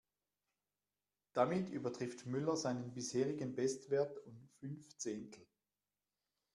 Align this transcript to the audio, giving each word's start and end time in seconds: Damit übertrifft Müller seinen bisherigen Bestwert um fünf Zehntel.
Damit 1.33 1.69
übertrifft 1.69 2.25
Müller 2.25 2.57
seinen 2.57 2.91
bisherigen 2.91 3.53
Bestwert 3.53 4.17
um 4.25 4.49
fünf 4.59 4.97
Zehntel. 4.97 5.45